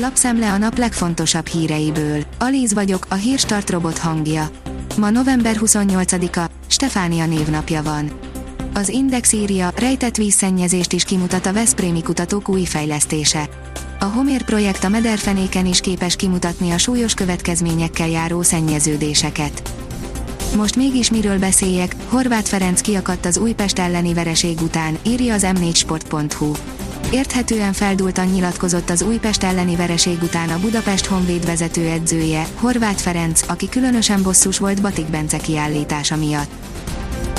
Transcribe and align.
Lapszemle 0.00 0.52
a 0.52 0.58
nap 0.58 0.78
legfontosabb 0.78 1.46
híreiből. 1.46 2.24
Alíz 2.38 2.72
vagyok, 2.72 3.06
a 3.08 3.14
hírstart 3.14 3.70
robot 3.70 3.98
hangja. 3.98 4.50
Ma 4.96 5.10
november 5.10 5.56
28-a, 5.60 6.50
Stefánia 6.66 7.26
névnapja 7.26 7.82
van. 7.82 8.10
Az 8.74 8.88
Index 8.88 9.32
írja, 9.32 9.72
rejtett 9.76 10.16
vízszennyezést 10.16 10.92
is 10.92 11.04
kimutat 11.04 11.46
a 11.46 11.52
Veszprémi 11.52 12.02
kutatók 12.02 12.48
új 12.48 12.64
fejlesztése. 12.64 13.48
A 13.98 14.04
Homér 14.04 14.42
projekt 14.42 14.84
a 14.84 14.88
mederfenéken 14.88 15.66
is 15.66 15.80
képes 15.80 16.16
kimutatni 16.16 16.70
a 16.70 16.78
súlyos 16.78 17.14
következményekkel 17.14 18.08
járó 18.08 18.42
szennyeződéseket. 18.42 19.62
Most 20.56 20.76
mégis 20.76 21.10
miről 21.10 21.38
beszéljek, 21.38 21.96
Horváth 22.08 22.48
Ferenc 22.48 22.80
kiakadt 22.80 23.26
az 23.26 23.38
Újpest 23.38 23.78
elleni 23.78 24.14
vereség 24.14 24.60
után, 24.60 24.98
írja 25.02 25.34
az 25.34 25.46
m4sport.hu. 25.46 26.52
Érthetően 27.10 27.72
feldúltan 27.72 28.26
nyilatkozott 28.26 28.90
az 28.90 29.02
Újpest 29.02 29.42
elleni 29.42 29.76
vereség 29.76 30.22
után 30.22 30.48
a 30.48 30.58
Budapest 30.58 31.06
Honvéd 31.06 31.46
vezetőedzője, 31.46 32.46
Horváth 32.54 33.00
Ferenc, 33.00 33.42
aki 33.46 33.68
különösen 33.68 34.22
bosszus 34.22 34.58
volt 34.58 34.82
Batik 34.82 35.06
Bence 35.06 35.36
kiállítása 35.36 36.16
miatt. 36.16 36.50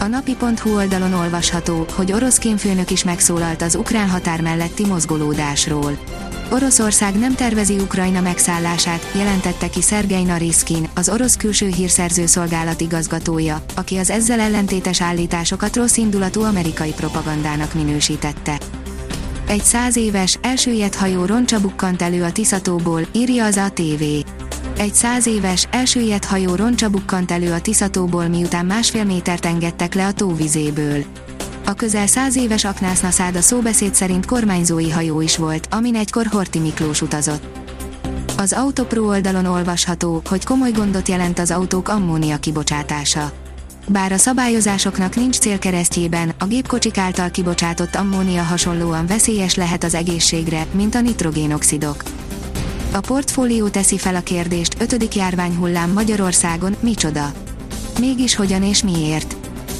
A 0.00 0.06
napi.hu 0.06 0.74
oldalon 0.74 1.12
olvasható, 1.12 1.86
hogy 1.94 2.12
orosz 2.12 2.38
kémfőnök 2.38 2.90
is 2.90 3.04
megszólalt 3.04 3.62
az 3.62 3.74
ukrán 3.74 4.08
határ 4.08 4.40
melletti 4.40 4.86
mozgolódásról. 4.86 5.98
Oroszország 6.50 7.18
nem 7.18 7.34
tervezi 7.34 7.74
Ukrajna 7.74 8.20
megszállását, 8.20 9.10
jelentette 9.14 9.68
ki 9.70 9.82
Szergej 9.82 10.22
Nariszkin, 10.22 10.88
az 10.94 11.08
orosz 11.08 11.36
külső 11.36 11.66
hírszerző 11.66 12.26
szolgálat 12.26 12.80
igazgatója, 12.80 13.64
aki 13.74 13.96
az 13.96 14.10
ezzel 14.10 14.40
ellentétes 14.40 15.00
állításokat 15.00 15.76
rossz 15.76 15.96
indulatú 15.96 16.42
amerikai 16.42 16.92
propagandának 16.92 17.74
minősítette. 17.74 18.58
Egy 19.46 19.64
száz 19.64 19.96
éves, 19.96 20.38
elsőjett 20.42 20.94
hajó 20.94 21.24
roncsa 21.24 21.60
bukkant 21.60 22.02
elő 22.02 22.22
a 22.22 22.32
Tiszatóból, 22.32 23.00
írja 23.12 23.44
az 23.44 23.56
ATV. 23.56 24.02
Egy 24.76 24.94
száz 24.94 25.26
éves, 25.26 25.66
elsőjett 25.70 26.24
hajó 26.24 26.54
roncsa 26.54 26.88
bukkant 26.88 27.30
elő 27.30 27.52
a 27.52 27.60
Tiszatóból 27.60 28.28
miután 28.28 28.66
másfél 28.66 29.04
métert 29.04 29.46
engedtek 29.46 29.94
le 29.94 30.06
a 30.06 30.12
tóvizéből. 30.12 31.04
A 31.66 31.72
közel 31.72 32.06
száz 32.06 32.36
éves 32.36 32.64
Aknásznaszád 32.64 33.36
a 33.36 33.40
szóbeszéd 33.40 33.94
szerint 33.94 34.26
kormányzói 34.26 34.90
hajó 34.90 35.20
is 35.20 35.36
volt, 35.36 35.68
amin 35.70 35.94
egykor 35.94 36.26
Horti 36.26 36.58
Miklós 36.58 37.02
utazott. 37.02 37.44
Az 38.36 38.52
Autopro 38.52 39.06
oldalon 39.06 39.46
olvasható, 39.46 40.22
hogy 40.28 40.44
komoly 40.44 40.70
gondot 40.70 41.08
jelent 41.08 41.38
az 41.38 41.50
autók 41.50 41.88
ammónia 41.88 42.36
kibocsátása. 42.36 43.32
Bár 43.86 44.12
a 44.12 44.16
szabályozásoknak 44.16 45.16
nincs 45.16 45.38
célkeresztjében, 45.38 46.34
a 46.38 46.44
gépkocsik 46.44 46.98
által 46.98 47.30
kibocsátott 47.30 47.94
ammónia 47.94 48.42
hasonlóan 48.42 49.06
veszélyes 49.06 49.54
lehet 49.54 49.84
az 49.84 49.94
egészségre, 49.94 50.66
mint 50.70 50.94
a 50.94 51.00
nitrogénoxidok. 51.00 52.02
A 52.92 53.00
portfólió 53.00 53.68
teszi 53.68 53.98
fel 53.98 54.14
a 54.14 54.20
kérdést, 54.20 54.76
ötödik 54.78 55.14
járványhullám 55.14 55.90
Magyarországon, 55.90 56.76
micsoda? 56.80 57.32
Mégis 58.00 58.34
hogyan 58.34 58.62
és 58.62 58.82
miért? 58.82 59.36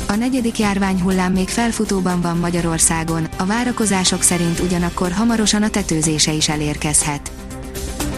A 0.08 0.14
negyedik 0.14 0.58
járványhullám 0.58 1.32
még 1.32 1.48
felfutóban 1.48 2.20
van 2.20 2.36
Magyarországon, 2.36 3.28
a 3.36 3.44
várakozások 3.44 4.22
szerint 4.22 4.60
ugyanakkor 4.60 5.12
hamarosan 5.12 5.62
a 5.62 5.70
tetőzése 5.70 6.32
is 6.32 6.48
elérkezhet. 6.48 7.30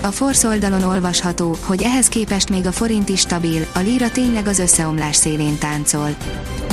A 0.06 0.10
Force 0.10 0.48
oldalon 0.48 0.82
olvasható, 0.82 1.56
hogy 1.60 1.82
ehhez 1.82 2.08
képest 2.08 2.50
még 2.50 2.66
a 2.66 2.72
forint 2.72 3.08
is 3.08 3.20
stabil, 3.20 3.66
a 3.74 3.78
lira 3.78 4.10
tényleg 4.10 4.46
az 4.46 4.58
összeomlás 4.58 5.16
szélén 5.16 5.58
táncol. 5.58 6.16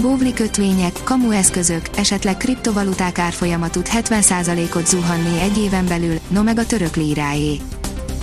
Bóvli 0.02 0.34
kötvények, 0.34 1.00
kamu 1.03 1.31
eszközök, 1.31 1.81
esetleg 1.98 2.38
kriptovaluták 2.38 3.20
árfolyama 3.20 3.70
tud 3.70 3.88
70%-ot 3.92 4.88
zuhanni 4.88 5.40
egy 5.42 5.58
éven 5.58 5.86
belül, 5.88 6.20
no 6.28 6.44
meg 6.44 6.58
a 6.58 6.66
török 6.66 6.95
líráé. 6.95 7.59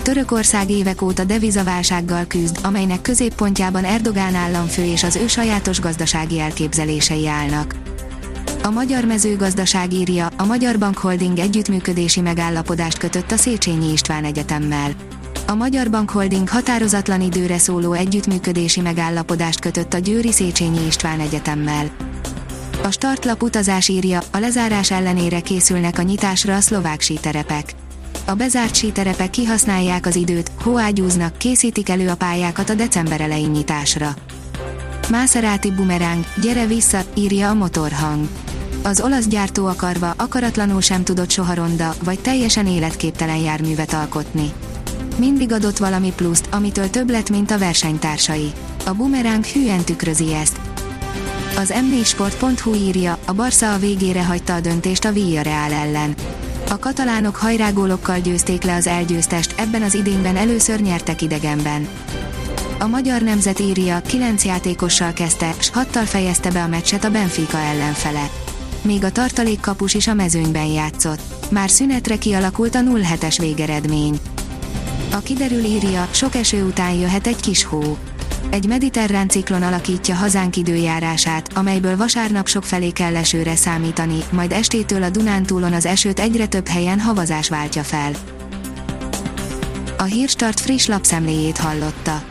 Törökország 0.01 0.69
évek 0.69 1.01
óta 1.01 1.23
devizaválsággal 1.23 2.25
küzd, 2.27 2.59
amelynek 2.63 3.01
középpontjában 3.01 3.83
Erdogán 3.83 4.35
államfő 4.35 4.83
és 4.83 5.03
az 5.03 5.15
ő 5.15 5.27
sajátos 5.27 5.79
gazdasági 5.79 6.39
elképzelései 6.39 7.27
állnak. 7.27 7.75
A 8.63 8.69
magyar 8.69 9.05
mezőgazdaság 9.05 9.93
írja, 9.93 10.29
a 10.37 10.45
Magyar 10.45 10.77
Bank 10.77 10.97
Holding 10.97 11.39
együttműködési 11.39 12.21
megállapodást 12.21 12.97
kötött 12.97 13.31
a 13.31 13.37
Széchenyi 13.37 13.91
István 13.91 14.23
Egyetemmel. 14.23 14.91
A 15.47 15.53
Magyar 15.53 15.89
Bank 15.89 16.09
Holding 16.09 16.49
határozatlan 16.49 17.21
időre 17.21 17.57
szóló 17.57 17.93
együttműködési 17.93 18.81
megállapodást 18.81 19.59
kötött 19.59 19.93
a 19.93 19.97
Győri 19.97 20.31
Széchenyi 20.31 20.85
István 20.85 21.19
Egyetemmel. 21.19 21.91
A 22.83 22.91
startlap 22.91 23.43
utazás 23.43 23.87
írja, 23.87 24.19
a 24.31 24.37
lezárás 24.37 24.91
ellenére 24.91 25.39
készülnek 25.39 25.97
a 25.97 26.01
nyitásra 26.01 26.55
a 26.55 26.61
szlovák 26.61 27.01
síterepek. 27.01 27.73
A 28.25 28.33
bezárt 28.33 28.75
síterepek 28.75 29.29
kihasználják 29.29 30.05
az 30.05 30.15
időt, 30.15 30.51
hóágyúznak, 30.63 31.37
készítik 31.37 31.89
elő 31.89 32.09
a 32.09 32.15
pályákat 32.15 32.69
a 32.69 32.73
december 32.73 33.21
elején 33.21 33.49
nyitásra. 33.49 34.13
Maserati 35.09 35.71
bumerang, 35.71 36.25
gyere 36.41 36.65
vissza, 36.65 36.99
írja 37.13 37.49
a 37.49 37.53
motorhang. 37.53 38.27
Az 38.83 39.01
olasz 39.01 39.27
gyártó 39.27 39.65
akarva, 39.65 40.13
akaratlanul 40.17 40.81
sem 40.81 41.03
tudott 41.03 41.29
soha 41.29 41.53
ronda, 41.53 41.93
vagy 42.03 42.19
teljesen 42.19 42.67
életképtelen 42.67 43.37
járművet 43.37 43.93
alkotni. 43.93 44.51
Mindig 45.17 45.51
adott 45.51 45.77
valami 45.77 46.13
pluszt, 46.15 46.47
amitől 46.51 46.89
több 46.89 47.09
lett, 47.09 47.29
mint 47.29 47.51
a 47.51 47.57
versenytársai. 47.57 48.51
A 48.85 48.91
bumerang 48.91 49.45
hűen 49.45 49.83
tükrözi 49.83 50.33
ezt. 50.33 50.59
Az 51.57 51.73
m4sport.hu 51.75 52.73
írja, 52.73 53.17
a 53.25 53.33
Barca 53.33 53.73
a 53.73 53.77
végére 53.77 54.23
hagyta 54.23 54.53
a 54.53 54.59
döntést 54.59 55.05
a 55.05 55.11
Villarreal 55.11 55.71
ellen. 55.71 56.15
A 56.69 56.79
katalánok 56.79 57.35
hajrágólokkal 57.35 58.19
győzték 58.19 58.63
le 58.63 58.75
az 58.75 58.87
elgyőztest, 58.87 59.53
ebben 59.57 59.81
az 59.81 59.93
idényben 59.93 60.35
először 60.35 60.79
nyertek 60.79 61.21
idegenben. 61.21 61.87
A 62.79 62.87
magyar 62.87 63.21
nemzet 63.21 63.59
írja, 63.59 64.01
kilenc 64.01 64.45
játékossal 64.45 65.13
kezdte, 65.13 65.53
s 65.59 65.69
hattal 65.69 66.05
fejezte 66.05 66.51
be 66.51 66.63
a 66.63 66.67
meccset 66.67 67.03
a 67.03 67.11
Benfica 67.11 67.57
ellenfele. 67.57 68.29
Még 68.81 69.03
a 69.03 69.11
tartalékkapus 69.11 69.93
is 69.93 70.07
a 70.07 70.13
mezőnyben 70.13 70.65
játszott. 70.65 71.21
Már 71.49 71.69
szünetre 71.69 72.17
kialakult 72.17 72.75
a 72.75 72.79
0-7-es 72.79 73.35
végeredmény. 73.39 74.19
A 75.11 75.19
kiderül 75.19 75.63
írja, 75.63 76.07
sok 76.11 76.35
eső 76.35 76.65
után 76.65 76.93
jöhet 76.93 77.27
egy 77.27 77.39
kis 77.41 77.63
hó. 77.63 77.97
Egy 78.49 78.67
mediterrán 78.67 79.29
ciklon 79.29 79.61
alakítja 79.61 80.15
hazánk 80.15 80.55
időjárását, 80.55 81.53
amelyből 81.53 81.97
vasárnap 81.97 82.47
sok 82.47 82.63
felé 82.63 82.89
kell 82.89 83.15
esőre 83.15 83.55
számítani, 83.55 84.17
majd 84.31 84.51
estétől 84.51 85.03
a 85.03 85.09
Dunántúlon 85.09 85.73
az 85.73 85.85
esőt 85.85 86.19
egyre 86.19 86.45
több 86.45 86.67
helyen 86.67 86.99
havazás 86.99 87.49
váltja 87.49 87.83
fel. 87.83 88.11
A 89.97 90.03
Hírstart 90.03 90.59
friss 90.59 90.85
lapszemléjét 90.85 91.57
hallotta. 91.57 92.30